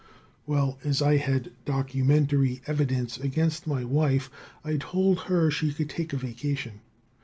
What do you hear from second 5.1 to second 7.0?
her she could take a vacation.